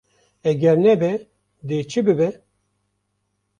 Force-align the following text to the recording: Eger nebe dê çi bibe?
Eger 0.49 0.77
nebe 0.83 1.11
dê 1.67 1.77
çi 1.89 2.01
bibe? 2.05 2.29